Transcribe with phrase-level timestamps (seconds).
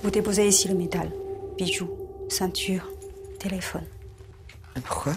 [0.00, 1.10] Vous déposez ici le métal.
[1.56, 1.90] Bijoux,
[2.28, 2.90] ceinture,
[3.38, 3.84] téléphone.
[4.84, 5.14] Pourquoi?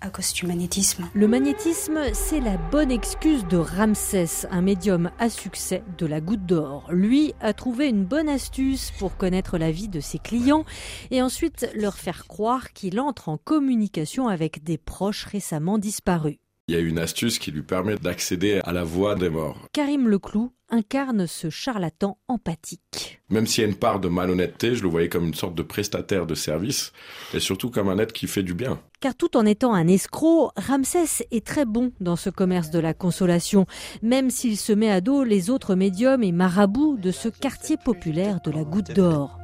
[0.00, 1.08] À cause du magnétisme.
[1.14, 6.44] Le magnétisme, c'est la bonne excuse de Ramsès, un médium à succès de la goutte
[6.44, 6.86] d'or.
[6.92, 10.66] Lui a trouvé une bonne astuce pour connaître la vie de ses clients
[11.10, 16.36] et ensuite leur faire croire qu'il entre en communication avec des proches récemment disparus.
[16.66, 19.68] Il y a une astuce qui lui permet d'accéder à la voix des morts.
[19.74, 23.20] Karim Leclou incarne ce charlatan empathique.
[23.28, 25.62] Même s'il y a une part de malhonnêteté, je le voyais comme une sorte de
[25.62, 26.92] prestataire de service
[27.34, 28.80] et surtout comme un être qui fait du bien.
[29.00, 32.94] Car tout en étant un escroc, Ramsès est très bon dans ce commerce de la
[32.94, 33.66] consolation,
[34.00, 38.40] même s'il se met à dos les autres médiums et marabouts de ce quartier populaire
[38.40, 39.38] de la Goutte d'Or.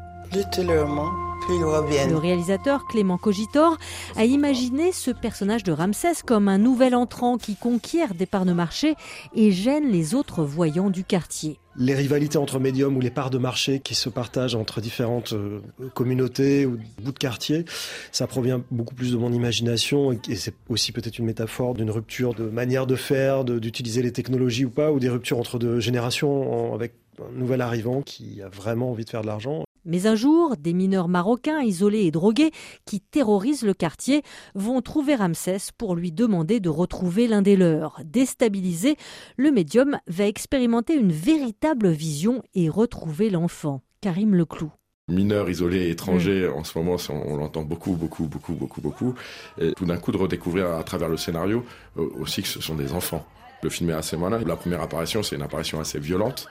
[1.49, 3.77] Le réalisateur Clément Cogitor
[4.17, 8.53] a imaginé ce personnage de Ramsès comme un nouvel entrant qui conquiert des parts de
[8.53, 8.95] marché
[9.35, 11.59] et gêne les autres voyants du quartier.
[11.77, 15.61] Les rivalités entre médiums ou les parts de marché qui se partagent entre différentes euh,
[15.95, 17.65] communautés ou bouts de quartier,
[18.13, 22.35] ça provient beaucoup plus de mon imagination et c'est aussi peut-être une métaphore d'une rupture
[22.35, 26.75] de manière de faire, d'utiliser les technologies ou pas, ou des ruptures entre deux générations
[26.75, 29.65] avec un nouvel arrivant qui a vraiment envie de faire de l'argent.
[29.85, 32.51] Mais un jour, des mineurs marocains isolés et drogués
[32.85, 34.23] qui terrorisent le quartier
[34.55, 38.01] vont trouver Ramsès pour lui demander de retrouver l'un des leurs.
[38.05, 38.97] Déstabilisé,
[39.37, 43.83] le médium va expérimenter une véritable vision et retrouver l'enfant.
[44.01, 44.71] Karim Leclou
[45.11, 46.53] mineurs isolés étrangers, mm.
[46.53, 49.15] en ce moment, on l'entend beaucoup, beaucoup, beaucoup, beaucoup, beaucoup.
[49.61, 51.65] Et tout d'un coup, de redécouvrir à travers le scénario
[51.99, 53.27] euh, aussi que ce sont des enfants.
[53.63, 54.41] Le film est assez malin.
[54.47, 56.49] La première apparition, c'est une apparition assez violente.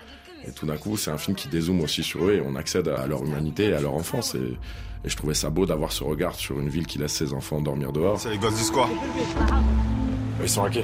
[0.47, 2.87] Et tout d'un coup, c'est un film qui dézoome aussi sur eux et on accède
[2.87, 4.35] à leur humanité et à leur enfance.
[4.35, 4.57] Et,
[5.05, 7.93] je trouvais ça beau d'avoir ce regard sur une ville qui laisse ses enfants dormir
[7.93, 8.19] dehors.
[8.19, 8.89] C'est les gosses du quoi
[10.41, 10.83] Ils sont hackés.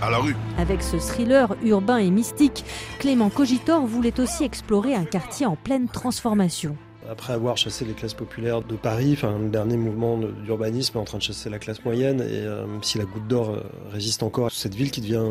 [0.00, 0.36] À la rue.
[0.56, 2.64] Avec ce thriller urbain et mystique,
[3.00, 6.76] Clément Cogitor voulait aussi explorer un quartier en pleine transformation.
[7.08, 11.04] Après avoir chassé les classes populaires de Paris, enfin, le dernier mouvement d'urbanisme est en
[11.04, 12.20] train de chasser la classe moyenne.
[12.20, 13.60] Et euh, si la goutte d'or euh,
[13.92, 15.22] résiste encore cette ville qui devient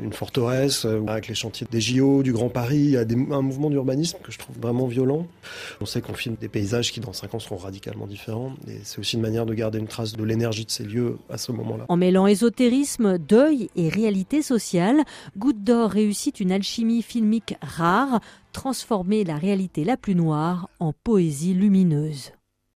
[0.00, 3.42] une, forteresse, euh, avec les chantiers des JO, du Grand Paris, il y a un
[3.42, 5.26] mouvement d'urbanisme que je trouve vraiment violent.
[5.80, 8.52] On sait qu'on filme des paysages qui dans 5 ans seront radicalement différents.
[8.68, 11.38] Et c'est aussi une manière de garder une trace de l'énergie de ces lieux à
[11.38, 11.86] ce moment-là.
[11.88, 15.02] En mêlant ésotérisme, deuil et réalité sociale,
[15.38, 18.20] Goutte d'or réussit une alchimie filmique rare
[18.52, 22.32] transformer la réalité la plus noire en poésie lumineuse.